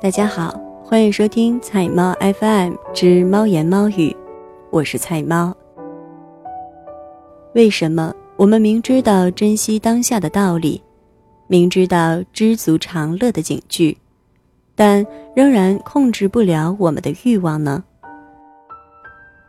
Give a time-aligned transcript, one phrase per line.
[0.00, 4.16] 大家好，欢迎收听菜猫 FM 之猫言猫语，
[4.70, 5.52] 我是菜猫。
[7.54, 10.80] 为什么我们明知道珍惜当下的道理，
[11.48, 13.98] 明知道知足常乐的警句，
[14.76, 15.04] 但
[15.34, 17.82] 仍然控制不了我们的欲望呢？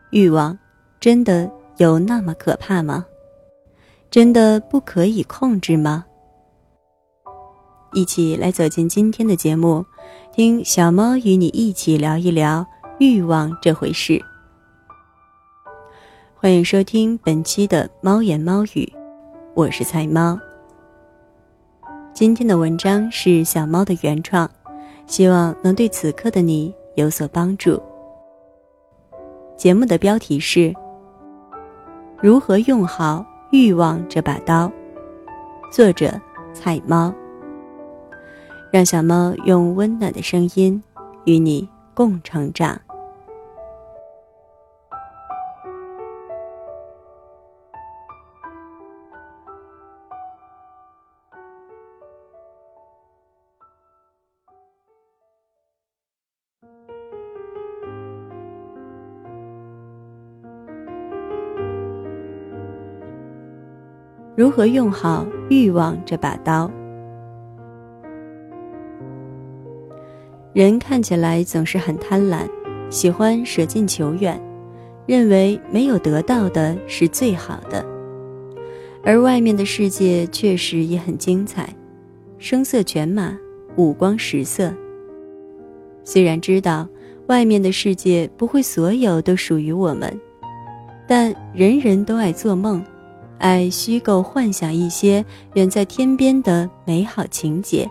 [0.10, 0.58] 欲望
[1.00, 1.48] 真的
[1.78, 3.06] 有那么可怕吗？
[4.10, 6.04] 真的不可以控制吗？
[7.94, 9.84] 一起来走进今天的节目，
[10.32, 12.66] 听小猫与你一起聊一聊
[13.00, 14.24] 欲望这回事。
[16.36, 18.94] 欢迎收听本期的猫言猫语，
[19.56, 20.38] 我是菜猫。
[22.14, 24.50] 今天的文章是小猫的原创，
[25.08, 27.82] 希望能对此刻的你有所帮助。
[29.58, 30.72] 节目的标题是：
[32.22, 34.72] 如何用好欲望这把刀。
[35.72, 36.14] 作者：
[36.54, 37.12] 菜猫。
[38.72, 40.82] 让小猫用温暖的声音
[41.26, 42.80] 与你共成长。
[64.40, 66.72] 如何用好欲望这把刀？
[70.52, 72.40] 人看起来总是很贪婪，
[72.90, 74.42] 喜欢舍近求远，
[75.06, 77.86] 认为没有得到的是最好的。
[79.04, 81.70] 而外面的世界确实也很精彩，
[82.40, 83.38] 声色犬马，
[83.76, 84.74] 五光十色。
[86.04, 86.88] 虽然知道
[87.28, 90.12] 外面的世界不会所有都属于我们，
[91.08, 92.84] 但人人都爱做梦，
[93.38, 97.88] 爱虚构幻想一些远在天边的美好情节，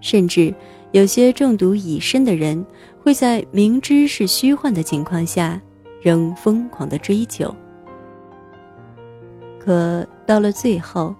[0.00, 0.54] 甚至。
[0.94, 2.64] 有些中毒已深的人，
[3.02, 5.60] 会在明知是虚幻的情况下，
[6.00, 7.52] 仍疯狂的追求。
[9.58, 11.12] 可到了最后，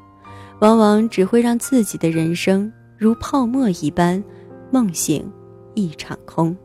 [0.60, 4.22] 往往只会让自己的人生如泡沫一般，
[4.70, 5.28] 梦醒
[5.74, 6.56] 一场空。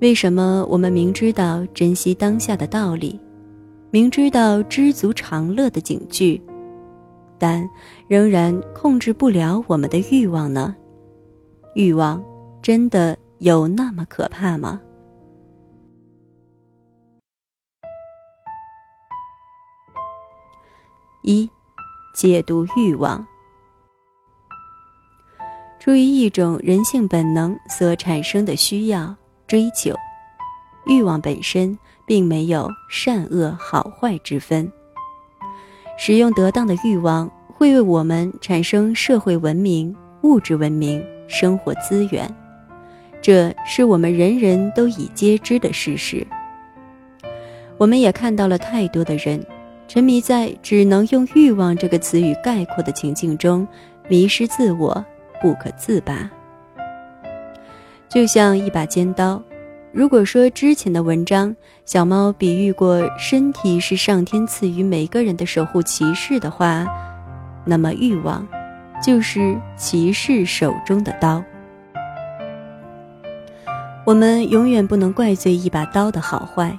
[0.00, 3.18] 为什么我们明知道珍惜当下的道理，
[3.90, 6.38] 明知道知足常乐的警句？
[7.46, 7.68] 但
[8.08, 10.74] 仍然控制不了我们的欲望呢？
[11.74, 12.24] 欲望
[12.62, 14.80] 真的有那么可怕吗？
[21.20, 21.46] 一，
[22.14, 23.22] 解读欲望。
[25.78, 29.14] 出于一种人性本能所产生的需要
[29.46, 29.94] 追求，
[30.86, 34.72] 欲望本身并没有善恶好坏之分。
[35.96, 42.28] 使用得当的欲望，会为我们产生社会文明、物质文明、生活资源，
[43.22, 46.26] 这是我们人人都已皆知的事实。
[47.78, 49.44] 我们也看到了太多的人，
[49.88, 53.66] 沉迷在只能用欲望这个词语概括的情境中，
[54.08, 55.04] 迷失自我，
[55.40, 56.30] 不可自拔。
[58.08, 59.42] 就像一把尖刀。
[59.94, 66.84] 如果说之前的文章小猫比喻过身体是上天赐予每个人的守护骑士的话，
[67.64, 68.44] 那么欲望
[69.00, 71.40] 就是骑士手中的刀。
[74.04, 76.76] 我们永远不能怪罪一把刀的好坏，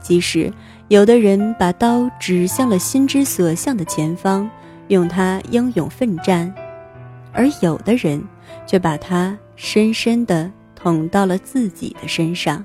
[0.00, 0.50] 即使
[0.88, 4.48] 有的人把刀指向了心之所向的前方，
[4.88, 6.50] 用它英勇奋战，
[7.30, 8.24] 而有的人
[8.66, 10.50] 却把它深深的。
[10.80, 12.64] 捅到了自己的身上。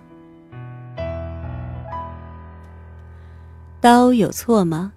[3.81, 4.93] 刀有错吗？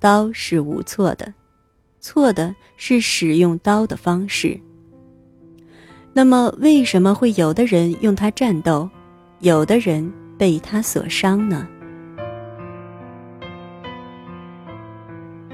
[0.00, 1.34] 刀是无错的，
[2.00, 4.58] 错的是使用刀的方式。
[6.14, 8.88] 那么，为什么会有的人用它战斗，
[9.40, 11.68] 有的人被它所伤呢？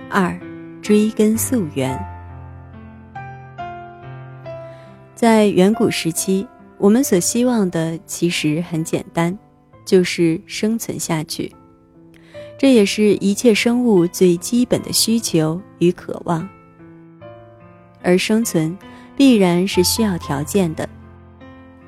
[0.08, 0.38] 二，
[0.80, 1.98] 追根溯源，
[5.14, 6.46] 在远古时期。
[6.84, 9.38] 我们所希望的其实很简单，
[9.86, 11.50] 就是生存下去。
[12.58, 16.46] 这也是一切生物最基本的需求与渴望。
[18.02, 18.76] 而生存
[19.16, 20.86] 必然是需要条件的，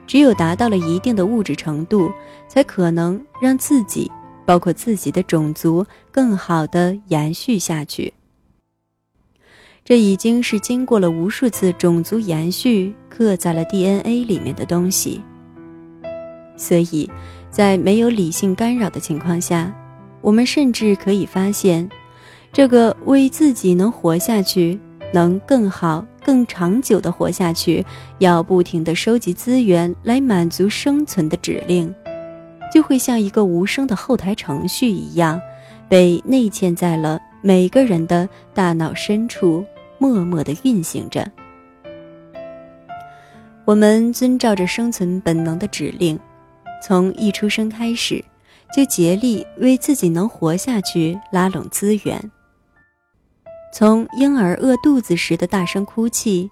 [0.06, 2.10] 只有达到了一定的物质程度，
[2.48, 4.10] 才可能让自己，
[4.46, 8.14] 包括自己的种族，更好的延续下去。
[9.88, 15.22] 这已经是经过了无数次种族延续刻在了 DNA 里面的东西，
[16.56, 17.08] 所以，
[17.52, 19.72] 在没有理性干扰的情况下，
[20.20, 21.88] 我们甚至可以发现，
[22.52, 24.76] 这个为自己能活下去
[25.12, 27.86] 能更好、更长久的活下去，
[28.18, 31.94] 要不停地收集资源来满足生存的指令，
[32.74, 35.40] 就会像一个无声的后台程序一样，
[35.88, 39.64] 被内嵌在了每个人的大脑深处，
[39.98, 41.30] 默默地运行着。
[43.64, 46.18] 我们遵照着生存本能的指令，
[46.82, 48.24] 从一出生开始，
[48.72, 52.30] 就竭力为自己能活下去拉拢资源。
[53.72, 56.48] 从婴儿饿肚子时的大声哭泣，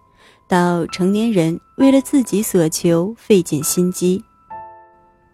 [0.49, 4.23] 到成年人为了自己所求费尽心机，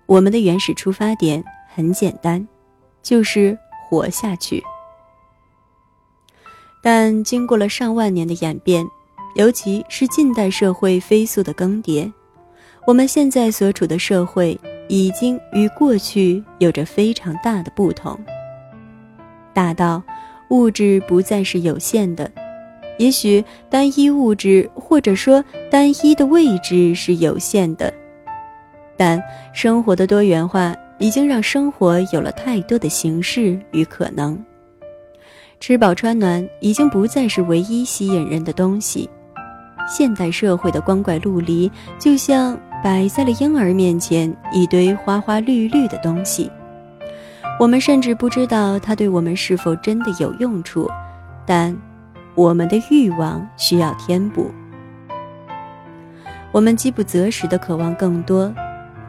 [0.07, 1.43] 我们的原始出发点
[1.75, 2.47] 很简单，
[3.03, 3.59] 就是
[3.89, 4.63] 活下去。
[6.83, 8.87] 但经过了上万年的演变，
[9.35, 12.11] 尤其是近代社会飞速的更迭，
[12.87, 18.19] 我们现在所处的社会已经与过去有着非常大的不同，
[19.53, 20.03] 大到。
[20.51, 22.29] 物质不再是有限的，
[22.99, 27.95] 也许单一物质或者说单一的位置是有限的，
[28.97, 29.23] 但
[29.55, 34.37] 生活的多元化已经让生活有了太多的形式与可能。
[35.61, 39.09] 吃饱穿暖已经不再是唯一吸引人的东西，
[39.87, 46.51] 现代社会的光怪陆离就像摆在了婴儿面前一堆花花绿绿的东西。
[47.61, 50.89] 我们甚至不知道它对我们是否真的有用处，
[51.45, 51.77] 但
[52.35, 54.51] 我们的欲望需要填补。
[56.53, 58.51] 我们饥不择食的渴望更多，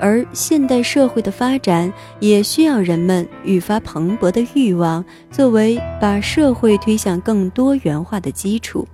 [0.02, 8.88] 而现代社会的发展也需要人们愈发蓬勃的欲望作为把社会推向更多元化的基础。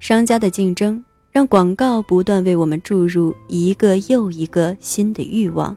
[0.00, 5.74] 商家的竞争让广告不断为我们注入一个又一个新的欲望。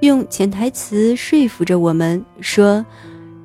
[0.00, 2.84] 用潜台词说服着我们说：“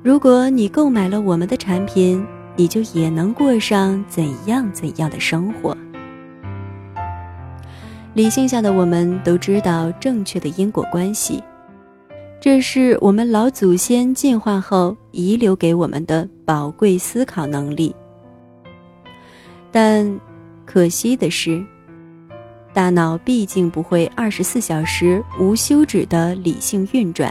[0.02, 2.26] 如果你购买了我们的产品，
[2.56, 5.76] 你就也能过上怎样怎样的生活。”
[8.14, 11.42] 理性下的我们都知道正确的因果关系，
[12.40, 17.94] 这是我们老祖先进化后遗留给我们的宝贵思考能力。
[19.70, 20.20] 但
[20.66, 21.64] 可惜的是。
[22.74, 27.30] 大脑毕竟不会二十四小时无休止的理性运转，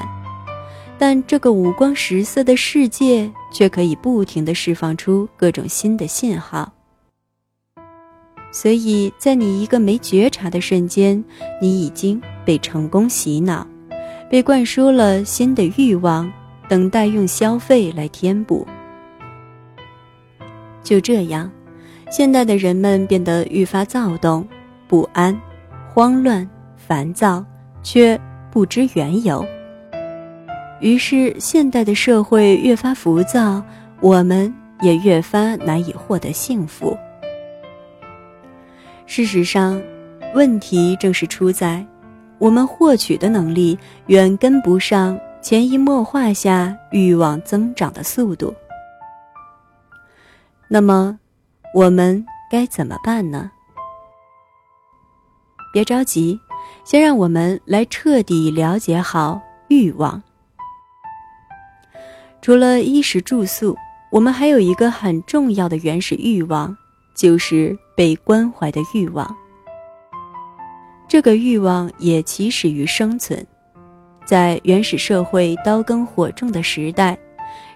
[1.00, 6.72] 但这个五光十色的世界却可以不停的释放出各种新的信号。
[8.52, 11.24] 所以在你一个没觉察的瞬间，
[11.62, 13.66] 你已经被成功洗脑，
[14.30, 16.32] 被灌输了新的欲望，
[16.68, 18.68] 等待用消费来填补。
[20.84, 21.50] 就这样，
[22.10, 24.46] 现代的人们变得愈发躁动。
[24.88, 25.34] 不安、
[25.94, 26.46] 慌乱、
[26.76, 27.42] 烦躁，
[27.82, 28.20] 却
[28.52, 29.46] 不知缘由。
[30.82, 33.64] 于是，现代的社会越发浮躁，
[34.02, 36.98] 我们也越发难以获得幸福。
[39.14, 39.82] 事实上，
[40.34, 41.86] 问题正是出在
[42.40, 48.56] 我们获取的能力远跟不上潜移默化下欲望增长的速度。
[50.70, 51.20] 那么，
[51.76, 53.52] 我们该怎么办呢？
[55.74, 56.40] 别着急，
[56.86, 60.24] 先让我们来彻底了解好欲望。
[62.42, 63.76] 除了衣食住宿，
[64.10, 66.78] 我们还有一个很重要的原始欲望，
[67.14, 69.36] 就是被关怀的欲望。
[71.08, 73.46] 这个欲望也起始于生存，
[74.26, 77.18] 在原始社会刀耕火种的时代，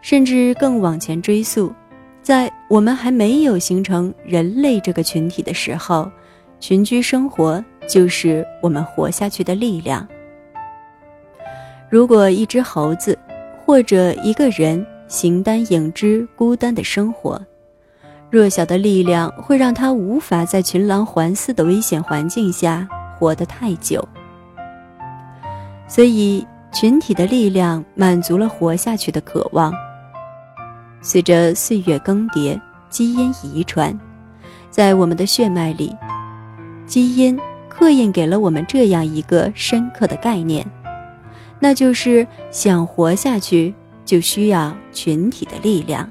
[0.02, 1.74] 甚至更往前追溯，
[2.22, 6.10] 在我们还没有形成人类这个群体的时候，
[6.60, 7.64] 群居生活。
[7.88, 10.08] 就是我们活下去的力量。
[11.88, 13.16] 如果一只猴子
[13.64, 17.40] 或者一个人形单影只、孤单的生活，
[18.30, 24.06] 弱小的力量会让他无法在群狼环伺的危险环境下活得太久。
[25.88, 29.74] 所以，群体的力量满足了活下去的渴望。
[31.02, 33.98] 随着岁月更迭，基因遗传，
[34.70, 35.96] 在我们的血脉里，
[36.86, 37.40] 基因。
[37.68, 40.66] 刻印给了我们这样一个深刻的概念，
[41.60, 46.10] 那就是想活下去就需要群体的力量。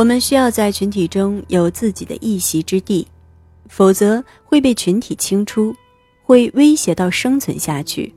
[0.00, 3.06] 我们需要在群体中有自己的一席之地，
[3.68, 5.76] 否则会被群体清出，
[6.22, 8.10] 会威胁到生存下去。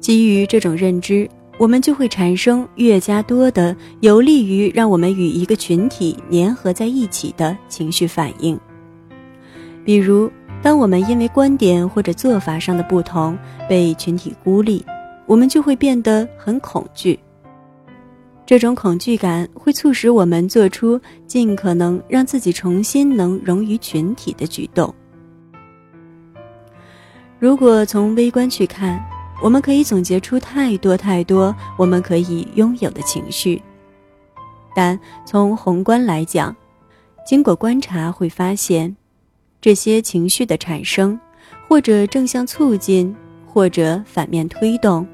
[0.00, 8.58] 基于这种认知，我们就会产生越加多的有利于让我们与一个群体粘合在一起的情绪反应。
[9.84, 10.28] 比如，
[10.60, 13.38] 当我们因为观点或者做法上的不同
[13.68, 14.84] 被群体孤立，
[15.26, 17.16] 我们就会变得很恐惧。
[18.46, 24.94] 这种恐惧感会促使我们做出尽可能让自己重新能融于群体的举动。
[27.38, 29.02] 如果从微观去看，
[29.42, 33.58] 我们可以总结出太多太多我们可以拥有的情绪；
[34.74, 36.54] 但从宏观来讲，
[37.26, 38.94] 经过观察会发现，
[39.60, 41.18] 这些情绪的产生，
[41.66, 43.14] 或者正向促进，
[43.46, 45.06] 或者反面推动。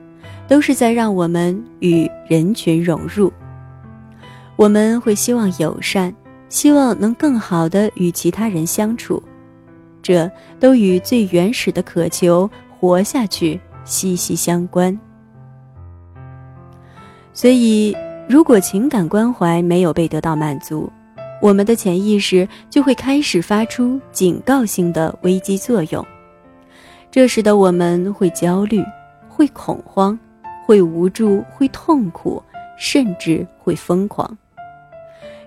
[0.50, 3.32] 都是在让我们与人群融入。
[4.56, 6.12] 我们会希望友善，
[6.48, 9.22] 希望能更好的与其他人相处，
[10.02, 10.28] 这
[10.58, 14.98] 都与最原始的渴求活下去息息相关。
[17.32, 17.96] 所以，
[18.28, 20.90] 如果情感关怀没有被得到满足，
[21.40, 26.04] 我们的潜意识就会开始发出警告性的危机作用，
[27.08, 28.84] 这使得我们会焦虑，
[29.28, 30.18] 会恐慌。
[30.70, 32.40] 会无助，会痛苦，
[32.78, 34.38] 甚至会疯狂。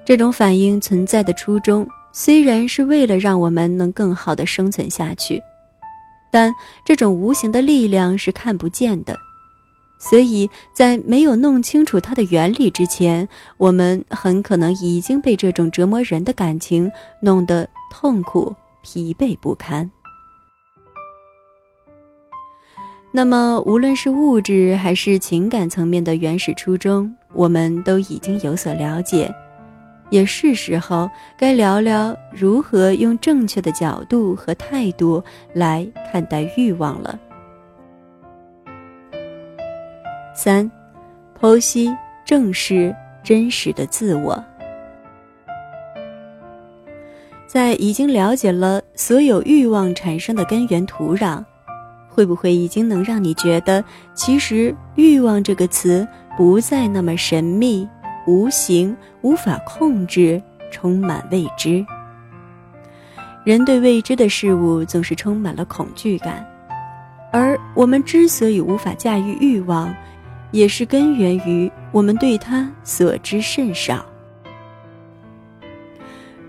[0.04, 5.42] 这种反应存在的初衷，虽然是为了让我们能更好的生存下去，
[6.30, 6.54] 但
[6.84, 9.18] 这种无形的力量是看不见的。
[9.98, 13.26] 所以在没有弄清楚它的原理之前，
[13.56, 19.90] 我们很可能已经被这种折磨人的感情弄得痛苦、疲惫不堪。
[23.16, 29.32] 那么，无论是物质还是情感层面的原始初衷，我们都已经有所了解，
[30.10, 37.20] 也是时候该聊聊如何用正确的角度和态度来看待欲望了。
[40.36, 40.70] 三，
[41.40, 42.94] 剖析正视
[43.24, 44.44] 真实的自我，
[47.46, 51.44] 在已经了解了所有欲望产生的根源土壤。
[52.14, 57.88] 会不会已经能让你觉得，其实“欲望”这个词不再那么神秘、
[58.28, 60.42] 无形、无法控制，
[60.72, 61.84] 充满未知？
[63.44, 66.46] 人对未知的事物总是充满了恐惧感，
[67.32, 69.94] 而我们之所以无法驾驭欲望，
[70.52, 74.06] 也是根源于我们对它所知甚少。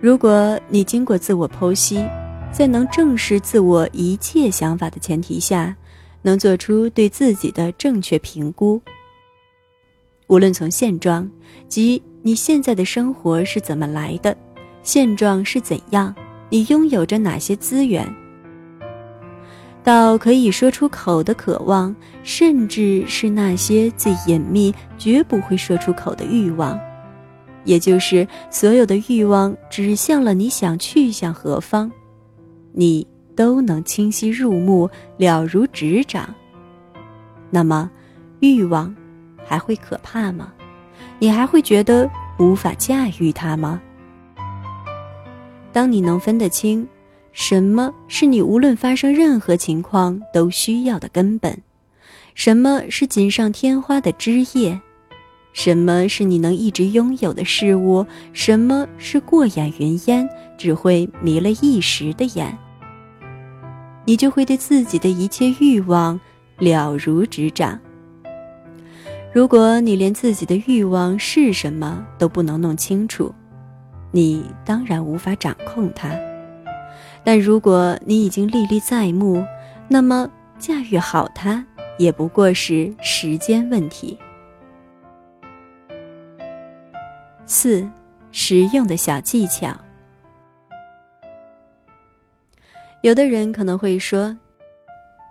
[0.00, 2.04] 如果你经过自我剖析，
[2.54, 5.74] 在能正视自我一切想法的前提下，
[6.22, 8.80] 能做出对自己的正确评估。
[10.28, 11.28] 无论从现状
[11.68, 14.36] 即你现在的生活是怎么来的，
[14.84, 16.14] 现状是怎样，
[16.48, 18.08] 你拥有着哪些资源，
[19.82, 21.92] 到可以说出口的渴望，
[22.22, 26.78] 甚至是那些最隐秘、绝不会说出口的欲望，
[27.64, 31.90] 也就是所有的欲望指向了你想去向何方。
[32.76, 36.34] 你都能清晰入目，了如指掌。
[37.48, 37.88] 那么，
[38.40, 38.94] 欲望
[39.46, 40.52] 还会可怕吗？
[41.20, 43.80] 你还会觉得无法驾驭它吗？
[45.72, 46.86] 当你能分得清，
[47.32, 51.56] 什么是你无论发生任何情况都需要的根本，
[52.34, 54.80] 什么是锦上添花的枝叶，
[55.54, 62.58] 什么是你能一直拥有的事物，什么是过眼云烟，只会迷了一时的眼。
[64.04, 66.20] 你就会对自己的一切欲望
[66.58, 67.80] 了如指掌。
[69.32, 73.32] 如果你连自己的欲望是什么都不能弄清楚，
[74.10, 76.10] 你当然无法掌控它。
[77.24, 79.42] 但如果你已经历历在目，
[79.88, 81.64] 那么驾驭好它
[81.96, 84.18] 也不过是时间问题。
[87.54, 87.88] 四，
[88.32, 89.72] 实用的小技巧。
[93.02, 94.36] 有的人可能会说：“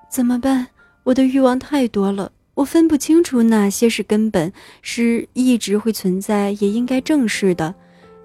[0.10, 0.68] 怎么办？
[1.04, 7.76] 我的欲望太多了，我分不清楚哪些是根本，是一直会存在也应该正视的，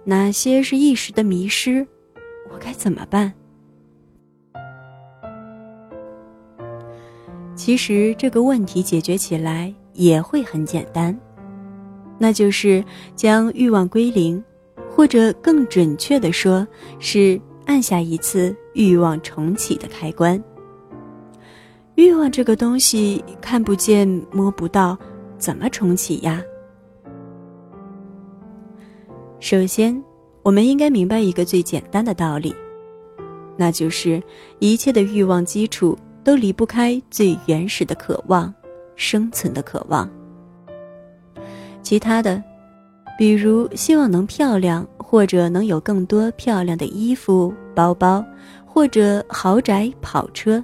[0.04, 1.84] 哪些是一时的迷失，
[2.52, 3.32] 我该怎么办？”
[7.56, 11.18] 其实这个问题解决起来也会很简单，
[12.18, 12.84] 那就是
[13.14, 14.42] 将欲望归零，
[14.90, 16.66] 或者更准确的说，
[16.98, 18.54] 是按下一次。
[18.74, 20.40] 欲望重启的开关。
[21.96, 24.96] 欲望这个东西看不见摸不到，
[25.36, 26.40] 怎么重启呀？
[29.40, 30.00] 首先，
[30.44, 32.54] 我们应该明白一个最简单的道理，
[33.56, 34.22] 那就是
[34.60, 38.54] 一切的欲望基础都离不开最原始的渴望——
[38.94, 40.08] 生存的渴望。
[41.82, 42.42] 其他的，
[43.18, 48.24] 比如希望能漂亮，或者能有更多漂亮的衣服、包包。
[48.70, 50.62] 或者豪宅、跑车，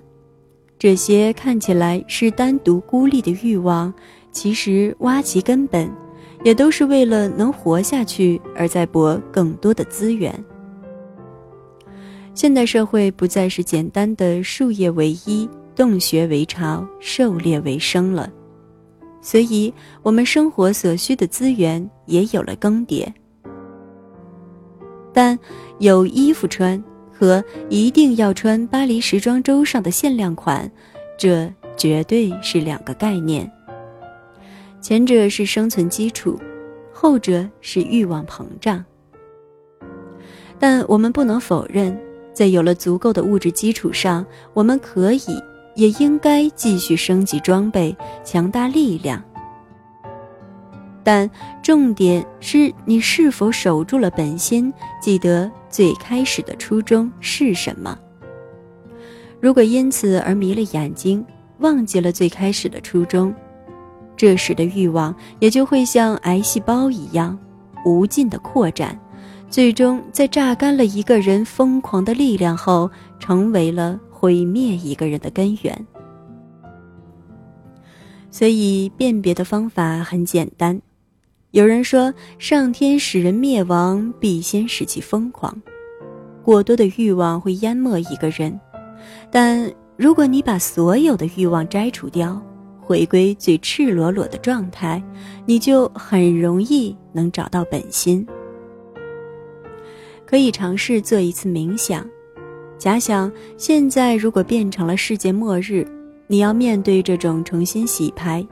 [0.79, 3.93] 这些看起来是单独孤立的欲望，
[4.31, 5.91] 其实挖其根本，
[6.45, 10.33] 也都是为了能活下去而在博更多的资源。
[12.35, 18.31] 现代社会不再是简单的术业为衣、洞穴为巢、狩猎为生了，
[19.25, 23.11] 所以我们生活所需的资源也有了更迭。
[25.15, 25.39] 但
[25.79, 30.71] 有衣服穿和一定要穿巴黎时装周上的限量款，
[31.17, 33.51] 这绝对是两个概念。
[34.83, 36.39] 前者是生存基础，
[36.93, 38.85] 后者是欲望膨胀。
[40.59, 41.99] 但我们不能否认。
[42.35, 45.21] 在有了足够的物质基础上，我们可以
[45.75, 49.23] 也应该继续升级装备，强大力量。
[51.03, 51.31] 但
[51.63, 57.99] 重点是你是否守住了本心，记得最开始的初衷是什么。
[59.39, 61.23] 如果因此而迷了眼睛，
[61.59, 63.35] 忘记了最开始的初衷，
[64.17, 67.39] 这时的欲望也就会像癌细胞一样，
[67.85, 68.99] 无尽的扩展。
[69.51, 72.91] 最终，在榨干了一个人疯狂的力量后，
[73.21, 75.87] 成为了毁灭一个人的根源。
[78.31, 80.81] 所以，辨别的方法很简单。
[81.51, 85.55] 有人说，上天使人灭亡，必先使其疯狂。
[86.43, 88.59] 过多的欲望会淹没一个人，
[89.31, 92.41] 但如果你把所有的欲望摘除掉，
[92.81, 95.03] 回归最赤裸裸的状态，
[95.45, 98.27] 你就很容易能找到本心。
[100.25, 102.09] 可以尝试做一次冥想，
[102.85, 105.89] 假想现在如果变成了世界末日，
[106.27, 108.47] 你要面对这种重新洗牌，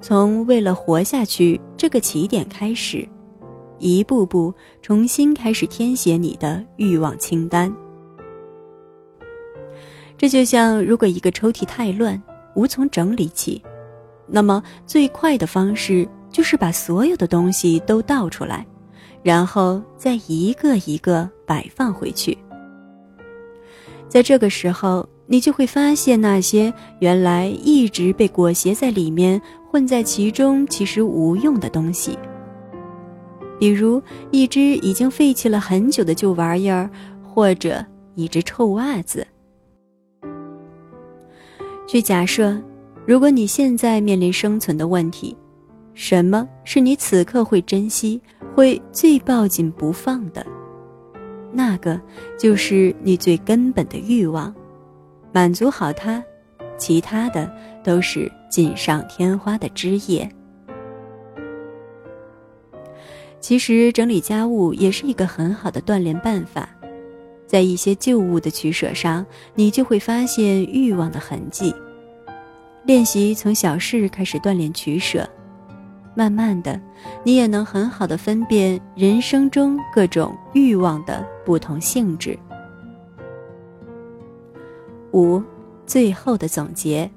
[0.00, 3.04] 从为了活下去这个起点开始，
[3.80, 7.74] 一步步重新开始填写你的欲望清单。
[10.16, 12.22] 这就像如果一个抽屉太乱，
[12.54, 13.60] 无从整理起，
[14.28, 18.64] 那么最快的方式就是把所有的东西都倒出来。
[19.24, 22.38] 然后再一个一个摆放回去。
[24.08, 29.40] 在这个时候，你就会发现那些原来一直被裹挟在里面、
[29.70, 32.18] 混在其中、其实无用的东西，
[33.58, 36.88] 比如一只已经废弃了很久的旧玩意儿，
[37.22, 39.26] 或者一只臭袜子。
[41.86, 42.56] 去假设，
[43.06, 45.36] 如果你现在面临生存的问题，
[45.94, 48.20] 什么是你此刻会珍惜？
[48.54, 50.46] 会最抱紧不放的，
[51.52, 52.00] 那个
[52.38, 54.54] 就是你最根本的欲望，
[55.32, 56.22] 满足好它，
[56.76, 57.50] 其他的
[57.82, 60.28] 都是锦上添花的枝叶。
[63.40, 66.68] 其实整理家务也是一个很好的锻炼办法，
[67.46, 71.72] 在一些旧物的取舍上，你就会发现欲望的痕迹。
[72.84, 75.28] 练习从小事开始锻炼取舍。
[76.16, 76.80] 慢慢的，
[77.22, 82.38] 你也能很好的分辨人生中各种欲望的不同性质。
[85.12, 85.42] 五，
[85.84, 87.08] 最后的总结。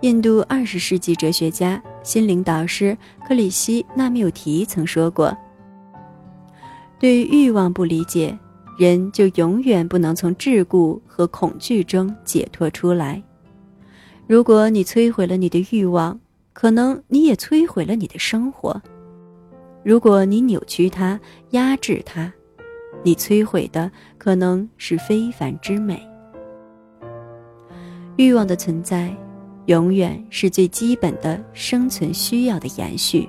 [0.00, 2.96] 印度二十世纪哲学家、心灵导师
[3.28, 5.36] 克里希那缪提曾说过
[6.98, 8.36] ：“对欲望不理解，
[8.78, 13.22] 人就永远不能从桎梏和恐惧中解脱出来。
[14.26, 16.18] 如果你摧毁了你的欲望。”
[16.54, 18.80] 可能你也摧毁了你的生活。
[19.84, 22.32] 如果你扭曲它、压制它，
[23.02, 26.00] 你摧毁的可能是非凡之美。
[28.16, 29.14] 欲望的存在，
[29.66, 33.28] 永远是最基本的生存需要的延续。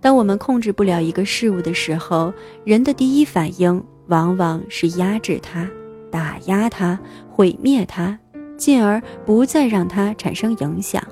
[0.00, 5.68] 当我们控制不了一个事物的时候，人的第一反应往往是压制它、
[6.10, 6.98] 打压它、
[7.30, 8.18] 毁灭它，
[8.56, 11.02] 进而不再让它产生影响。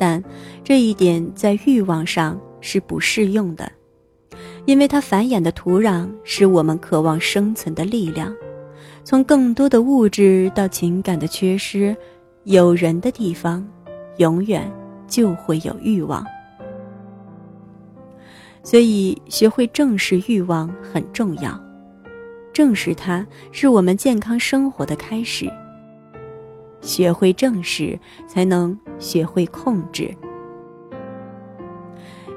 [0.00, 0.24] 但
[0.64, 3.70] 这一点在欲望上是不适用的，
[4.64, 8.34] 因为它繁衍的土壤是我们渴望生存的力量。
[9.04, 11.94] 从更多的物质到情感的缺失，
[12.44, 13.62] 有人的地方，
[14.16, 14.72] 永远
[15.06, 16.24] 就会有欲望。
[18.62, 21.62] 所以，学会正视欲望很重要，
[22.54, 25.50] 正视它是我们健康生活的开始。
[26.80, 30.14] 学会正视，才能学会控制。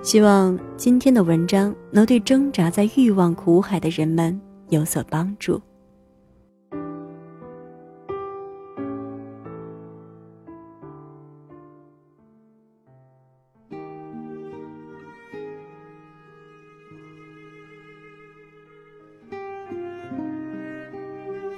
[0.02, 5.62] 希望今天的文章能对挣扎在欲望苦海的人们有所帮助。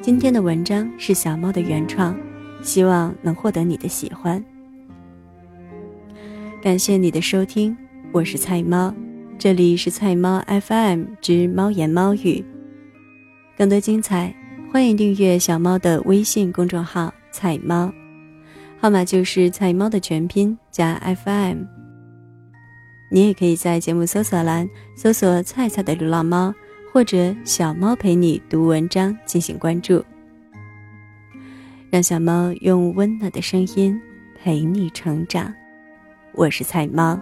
[0.01, 2.15] 今天的文章是小猫的原创。
[2.65, 4.43] 希望能获得你的喜欢。
[6.63, 7.77] 感谢你的收听，
[8.11, 8.91] 我是菜猫，
[9.37, 12.43] 这里是菜猫 FM 之猫言猫语。
[13.55, 14.35] 更多精彩，
[14.73, 17.93] 欢迎订阅小猫的微信公众号“菜猫”，
[18.81, 21.59] 号码就是菜猫的全拼加 FM。
[23.11, 26.51] 你也可以在节目搜索栏搜索“菜菜的流浪猫”
[26.91, 30.03] 或者“小猫陪你读文章”进行关注，
[31.95, 33.97] 让小猫用温暖的声音
[34.37, 35.53] 陪你成长。
[36.33, 37.17] 我是菜猫，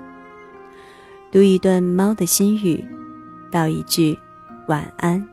[1.31, 2.83] 读一段猫的心语，
[3.51, 4.17] 道一句
[4.67, 5.23] 晚安。